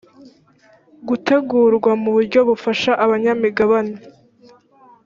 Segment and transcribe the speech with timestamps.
[1.07, 3.95] gutegurwa mu buryo bufasha abanyamigabane